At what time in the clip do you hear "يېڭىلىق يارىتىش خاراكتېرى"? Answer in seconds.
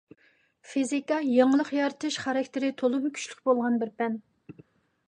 1.33-2.73